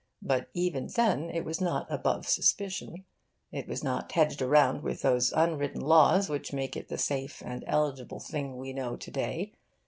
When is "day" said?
9.11-9.53